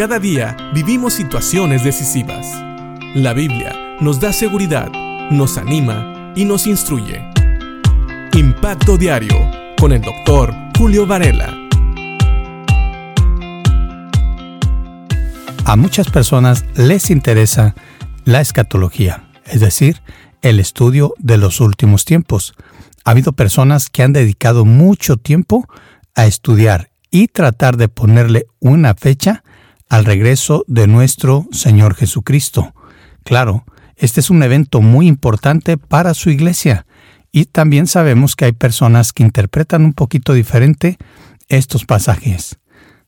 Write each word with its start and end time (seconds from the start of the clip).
Cada 0.00 0.18
día 0.18 0.56
vivimos 0.72 1.12
situaciones 1.12 1.84
decisivas. 1.84 2.46
La 3.14 3.34
Biblia 3.34 3.98
nos 4.00 4.18
da 4.18 4.32
seguridad, 4.32 4.90
nos 5.30 5.58
anima 5.58 6.32
y 6.34 6.46
nos 6.46 6.66
instruye. 6.66 7.22
Impacto 8.32 8.96
Diario 8.96 9.36
con 9.78 9.92
el 9.92 10.00
doctor 10.00 10.54
Julio 10.78 11.06
Varela. 11.06 11.54
A 15.66 15.76
muchas 15.76 16.08
personas 16.08 16.64
les 16.76 17.10
interesa 17.10 17.74
la 18.24 18.40
escatología, 18.40 19.28
es 19.44 19.60
decir, 19.60 20.00
el 20.40 20.60
estudio 20.60 21.12
de 21.18 21.36
los 21.36 21.60
últimos 21.60 22.06
tiempos. 22.06 22.54
Ha 23.04 23.10
habido 23.10 23.32
personas 23.32 23.90
que 23.90 24.02
han 24.02 24.14
dedicado 24.14 24.64
mucho 24.64 25.18
tiempo 25.18 25.68
a 26.14 26.24
estudiar 26.24 26.90
y 27.10 27.28
tratar 27.28 27.76
de 27.76 27.88
ponerle 27.90 28.46
una 28.60 28.94
fecha 28.94 29.44
al 29.90 30.04
regreso 30.04 30.64
de 30.68 30.86
nuestro 30.86 31.46
Señor 31.50 31.94
Jesucristo. 31.96 32.72
Claro, 33.24 33.64
este 33.96 34.20
es 34.20 34.30
un 34.30 34.42
evento 34.42 34.80
muy 34.80 35.08
importante 35.08 35.76
para 35.76 36.14
su 36.14 36.30
iglesia 36.30 36.86
y 37.32 37.46
también 37.46 37.86
sabemos 37.88 38.36
que 38.36 38.46
hay 38.46 38.52
personas 38.52 39.12
que 39.12 39.24
interpretan 39.24 39.84
un 39.84 39.92
poquito 39.92 40.32
diferente 40.32 40.96
estos 41.48 41.84
pasajes. 41.84 42.58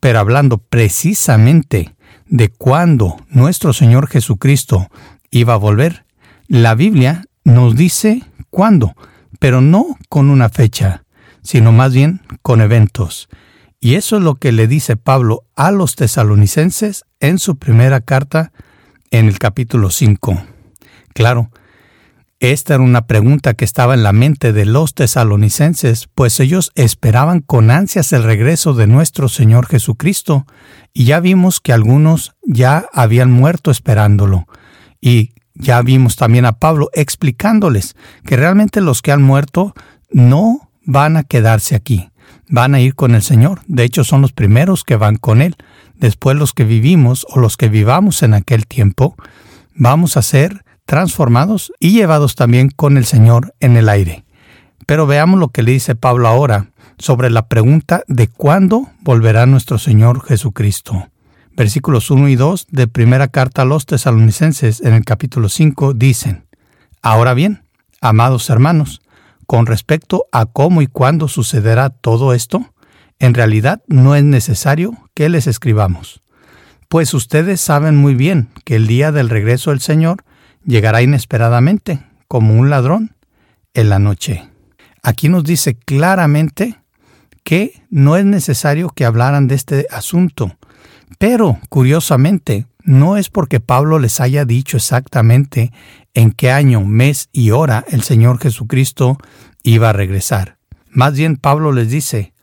Pero 0.00 0.18
hablando 0.18 0.58
precisamente 0.58 1.94
de 2.26 2.48
cuándo 2.48 3.16
nuestro 3.30 3.72
Señor 3.72 4.08
Jesucristo 4.08 4.88
iba 5.30 5.54
a 5.54 5.58
volver, 5.58 6.04
la 6.48 6.74
Biblia 6.74 7.24
nos 7.44 7.76
dice 7.76 8.24
cuándo, 8.50 8.94
pero 9.38 9.60
no 9.60 9.96
con 10.08 10.28
una 10.28 10.48
fecha, 10.48 11.04
sino 11.42 11.70
más 11.70 11.94
bien 11.94 12.20
con 12.42 12.60
eventos. 12.60 13.28
Y 13.84 13.96
eso 13.96 14.16
es 14.16 14.22
lo 14.22 14.36
que 14.36 14.50
le 14.50 14.66
dice 14.66 14.96
Pablo 14.96 15.44
a 15.56 15.70
los 15.70 15.94
tesalonicenses 15.94 17.04
en 17.20 17.38
su 17.38 17.58
primera 17.58 18.00
carta 18.00 18.50
en 19.10 19.26
el 19.28 19.38
capítulo 19.38 19.90
5. 19.90 20.42
Claro, 21.12 21.50
esta 22.40 22.76
era 22.76 22.82
una 22.82 23.06
pregunta 23.06 23.52
que 23.52 23.66
estaba 23.66 23.92
en 23.92 24.02
la 24.02 24.14
mente 24.14 24.54
de 24.54 24.64
los 24.64 24.94
tesalonicenses, 24.94 26.08
pues 26.14 26.40
ellos 26.40 26.72
esperaban 26.76 27.40
con 27.40 27.70
ansias 27.70 28.14
el 28.14 28.22
regreso 28.22 28.72
de 28.72 28.86
nuestro 28.86 29.28
Señor 29.28 29.66
Jesucristo, 29.66 30.46
y 30.94 31.04
ya 31.04 31.20
vimos 31.20 31.60
que 31.60 31.74
algunos 31.74 32.32
ya 32.42 32.86
habían 32.90 33.32
muerto 33.32 33.70
esperándolo. 33.70 34.46
Y 34.98 35.34
ya 35.52 35.82
vimos 35.82 36.16
también 36.16 36.46
a 36.46 36.58
Pablo 36.58 36.88
explicándoles 36.94 37.96
que 38.24 38.38
realmente 38.38 38.80
los 38.80 39.02
que 39.02 39.12
han 39.12 39.22
muerto 39.22 39.74
no 40.08 40.70
van 40.86 41.18
a 41.18 41.24
quedarse 41.24 41.74
aquí, 41.74 42.08
van 42.48 42.74
a 42.74 42.80
ir 42.80 42.94
con 42.94 43.14
el 43.14 43.22
Señor. 43.22 43.60
De 43.66 43.84
hecho, 43.84 44.04
son 44.04 44.20
los 44.20 44.32
primeros 44.32 44.84
que 44.84 44.96
van 44.96 45.16
con 45.16 45.40
Él. 45.40 45.56
Después 45.94 46.36
los 46.36 46.52
que 46.52 46.64
vivimos 46.64 47.26
o 47.30 47.40
los 47.40 47.56
que 47.56 47.68
vivamos 47.68 48.22
en 48.22 48.34
aquel 48.34 48.66
tiempo, 48.66 49.16
vamos 49.74 50.16
a 50.16 50.22
ser 50.22 50.64
transformados 50.84 51.72
y 51.78 51.92
llevados 51.92 52.34
también 52.34 52.68
con 52.68 52.96
el 52.96 53.04
Señor 53.04 53.54
en 53.60 53.76
el 53.76 53.88
aire. 53.88 54.24
Pero 54.86 55.06
veamos 55.06 55.40
lo 55.40 55.48
que 55.48 55.62
le 55.62 55.72
dice 55.72 55.94
Pablo 55.94 56.28
ahora 56.28 56.70
sobre 56.98 57.30
la 57.30 57.48
pregunta 57.48 58.02
de 58.06 58.28
cuándo 58.28 58.88
volverá 59.00 59.46
nuestro 59.46 59.78
Señor 59.78 60.22
Jesucristo. 60.24 61.08
Versículos 61.56 62.10
1 62.10 62.28
y 62.28 62.36
2 62.36 62.66
de 62.70 62.88
primera 62.88 63.28
carta 63.28 63.62
a 63.62 63.64
los 63.64 63.86
tesalonicenses 63.86 64.80
en 64.80 64.92
el 64.92 65.04
capítulo 65.04 65.48
5 65.48 65.94
dicen, 65.94 66.46
Ahora 67.00 67.34
bien, 67.34 67.62
amados 68.00 68.50
hermanos, 68.50 69.00
con 69.46 69.66
respecto 69.66 70.26
a 70.32 70.46
cómo 70.46 70.82
y 70.82 70.86
cuándo 70.86 71.28
sucederá 71.28 71.90
todo 71.90 72.34
esto, 72.34 72.72
en 73.18 73.34
realidad 73.34 73.82
no 73.86 74.14
es 74.16 74.24
necesario 74.24 74.92
que 75.14 75.28
les 75.28 75.46
escribamos, 75.46 76.22
pues 76.88 77.14
ustedes 77.14 77.60
saben 77.60 77.96
muy 77.96 78.14
bien 78.14 78.48
que 78.64 78.76
el 78.76 78.86
día 78.86 79.12
del 79.12 79.30
regreso 79.30 79.70
del 79.70 79.80
Señor 79.80 80.24
llegará 80.64 81.02
inesperadamente, 81.02 82.04
como 82.28 82.54
un 82.54 82.70
ladrón, 82.70 83.16
en 83.74 83.88
la 83.88 83.98
noche. 83.98 84.48
Aquí 85.02 85.28
nos 85.28 85.44
dice 85.44 85.74
claramente 85.74 86.80
que 87.42 87.82
no 87.90 88.16
es 88.16 88.24
necesario 88.24 88.88
que 88.88 89.04
hablaran 89.04 89.48
de 89.48 89.54
este 89.54 89.86
asunto, 89.90 90.56
pero, 91.18 91.58
curiosamente, 91.68 92.66
no 92.84 93.16
es 93.16 93.30
porque 93.30 93.60
Pablo 93.60 93.98
les 93.98 94.20
haya 94.20 94.44
dicho 94.44 94.76
exactamente 94.76 95.72
en 96.12 96.30
qué 96.30 96.52
año, 96.52 96.84
mes 96.84 97.30
y 97.32 97.50
hora 97.50 97.84
el 97.88 98.02
Señor 98.02 98.38
Jesucristo 98.38 99.18
iba 99.62 99.88
a 99.90 99.94
regresar. 99.94 100.58
Más 100.90 101.14
bien 101.14 101.36
Pablo 101.36 101.72
les 101.72 101.90
dice, 101.90 102.34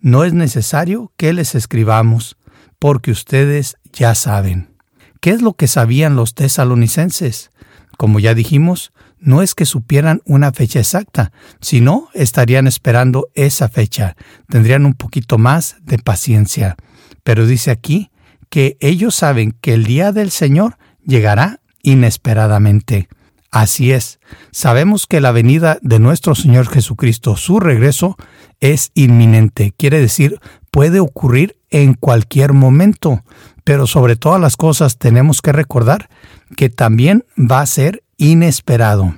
no 0.00 0.24
es 0.24 0.32
necesario 0.32 1.12
que 1.16 1.32
les 1.34 1.54
escribamos, 1.54 2.36
porque 2.78 3.10
ustedes 3.10 3.76
ya 3.92 4.14
saben. 4.14 4.74
¿Qué 5.20 5.30
es 5.30 5.42
lo 5.42 5.52
que 5.52 5.68
sabían 5.68 6.16
los 6.16 6.34
tesalonicenses? 6.34 7.50
Como 7.98 8.18
ya 8.18 8.32
dijimos, 8.32 8.92
no 9.18 9.42
es 9.42 9.54
que 9.54 9.66
supieran 9.66 10.22
una 10.24 10.50
fecha 10.52 10.78
exacta, 10.78 11.30
sino 11.60 12.08
estarían 12.14 12.66
esperando 12.66 13.28
esa 13.34 13.68
fecha, 13.68 14.16
tendrían 14.48 14.86
un 14.86 14.94
poquito 14.94 15.36
más 15.36 15.76
de 15.82 15.98
paciencia. 15.98 16.76
Pero 17.22 17.46
dice 17.46 17.70
aquí 17.70 18.10
que 18.50 18.76
ellos 18.80 19.14
saben 19.14 19.54
que 19.60 19.74
el 19.74 19.84
día 19.84 20.12
del 20.12 20.30
Señor 20.30 20.76
llegará 21.06 21.60
inesperadamente. 21.82 23.08
Así 23.50 23.90
es, 23.90 24.20
sabemos 24.52 25.06
que 25.06 25.20
la 25.20 25.32
venida 25.32 25.78
de 25.82 25.98
nuestro 25.98 26.34
Señor 26.34 26.68
Jesucristo, 26.68 27.36
su 27.36 27.58
regreso, 27.58 28.16
es 28.60 28.92
inminente, 28.94 29.72
quiere 29.76 30.00
decir, 30.00 30.38
puede 30.70 31.00
ocurrir 31.00 31.56
en 31.70 31.94
cualquier 31.94 32.52
momento, 32.52 33.24
pero 33.64 33.86
sobre 33.86 34.16
todas 34.16 34.40
las 34.40 34.56
cosas 34.56 34.98
tenemos 34.98 35.42
que 35.42 35.52
recordar 35.52 36.08
que 36.56 36.68
también 36.68 37.24
va 37.36 37.60
a 37.60 37.66
ser 37.66 38.04
inesperado. 38.18 39.14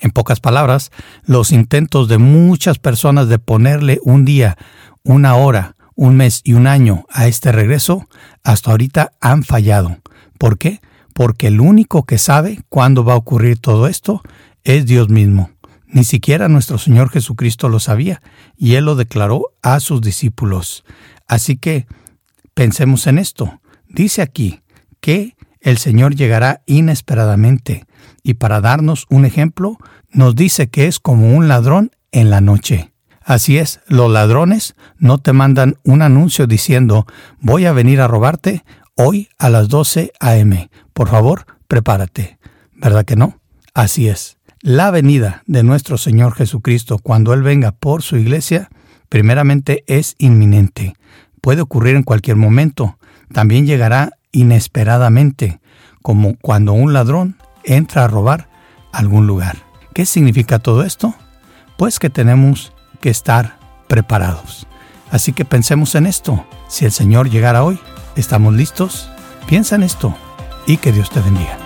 En 0.00 0.10
pocas 0.10 0.40
palabras, 0.40 0.90
los 1.24 1.52
intentos 1.52 2.08
de 2.08 2.18
muchas 2.18 2.78
personas 2.78 3.28
de 3.28 3.38
ponerle 3.38 4.00
un 4.02 4.24
día, 4.24 4.56
una 5.04 5.36
hora, 5.36 5.76
un 6.00 6.16
mes 6.16 6.40
y 6.44 6.54
un 6.54 6.66
año 6.66 7.04
a 7.10 7.26
este 7.26 7.52
regreso, 7.52 8.08
hasta 8.42 8.70
ahorita 8.70 9.12
han 9.20 9.42
fallado. 9.42 9.98
¿Por 10.38 10.56
qué? 10.56 10.80
Porque 11.12 11.48
el 11.48 11.60
único 11.60 12.04
que 12.06 12.16
sabe 12.16 12.62
cuándo 12.70 13.04
va 13.04 13.12
a 13.12 13.16
ocurrir 13.16 13.58
todo 13.58 13.86
esto 13.86 14.22
es 14.64 14.86
Dios 14.86 15.10
mismo. 15.10 15.50
Ni 15.88 16.04
siquiera 16.04 16.48
nuestro 16.48 16.78
Señor 16.78 17.10
Jesucristo 17.10 17.68
lo 17.68 17.80
sabía, 17.80 18.22
y 18.56 18.76
Él 18.76 18.86
lo 18.86 18.96
declaró 18.96 19.48
a 19.60 19.78
sus 19.78 20.00
discípulos. 20.00 20.84
Así 21.28 21.58
que 21.58 21.86
pensemos 22.54 23.06
en 23.06 23.18
esto. 23.18 23.60
Dice 23.86 24.22
aquí 24.22 24.62
que 25.02 25.36
el 25.60 25.76
Señor 25.76 26.14
llegará 26.14 26.62
inesperadamente, 26.64 27.84
y 28.22 28.34
para 28.34 28.62
darnos 28.62 29.04
un 29.10 29.26
ejemplo, 29.26 29.76
nos 30.08 30.34
dice 30.34 30.70
que 30.70 30.86
es 30.86 30.98
como 30.98 31.36
un 31.36 31.46
ladrón 31.46 31.90
en 32.10 32.30
la 32.30 32.40
noche. 32.40 32.89
Así 33.30 33.58
es, 33.58 33.78
los 33.86 34.10
ladrones 34.10 34.74
no 34.98 35.18
te 35.18 35.32
mandan 35.32 35.76
un 35.84 36.02
anuncio 36.02 36.48
diciendo 36.48 37.06
voy 37.38 37.64
a 37.64 37.72
venir 37.72 38.00
a 38.00 38.08
robarte 38.08 38.64
hoy 38.96 39.28
a 39.38 39.50
las 39.50 39.68
12 39.68 40.10
a.m. 40.18 40.68
Por 40.92 41.06
favor, 41.06 41.46
prepárate. 41.68 42.40
¿Verdad 42.74 43.04
que 43.04 43.14
no? 43.14 43.38
Así 43.72 44.08
es. 44.08 44.38
La 44.62 44.90
venida 44.90 45.44
de 45.46 45.62
nuestro 45.62 45.96
Señor 45.96 46.34
Jesucristo 46.34 46.98
cuando 46.98 47.32
Él 47.32 47.42
venga 47.42 47.70
por 47.70 48.02
su 48.02 48.16
iglesia, 48.16 48.68
primeramente 49.08 49.84
es 49.86 50.16
inminente. 50.18 50.94
Puede 51.40 51.60
ocurrir 51.60 51.94
en 51.94 52.02
cualquier 52.02 52.34
momento. 52.34 52.98
También 53.32 53.64
llegará 53.64 54.10
inesperadamente, 54.32 55.60
como 56.02 56.34
cuando 56.34 56.72
un 56.72 56.92
ladrón 56.92 57.36
entra 57.62 58.02
a 58.02 58.08
robar 58.08 58.48
algún 58.92 59.28
lugar. 59.28 59.58
¿Qué 59.94 60.04
significa 60.04 60.58
todo 60.58 60.82
esto? 60.82 61.14
Pues 61.76 62.00
que 62.00 62.10
tenemos 62.10 62.72
que 63.00 63.10
estar 63.10 63.58
preparados. 63.88 64.66
Así 65.10 65.32
que 65.32 65.44
pensemos 65.44 65.94
en 65.94 66.06
esto. 66.06 66.44
Si 66.68 66.84
el 66.84 66.92
Señor 66.92 67.30
llegara 67.30 67.64
hoy, 67.64 67.80
¿estamos 68.16 68.54
listos? 68.54 69.10
Piensa 69.48 69.74
en 69.74 69.82
esto 69.82 70.14
y 70.66 70.76
que 70.76 70.92
Dios 70.92 71.10
te 71.10 71.20
bendiga. 71.20 71.59